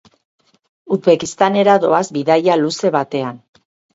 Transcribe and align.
Uzbekistanera 0.95 1.75
doaz 1.85 2.01
bidaia 2.17 2.57
luze 2.63 2.93
batean. 2.99 3.39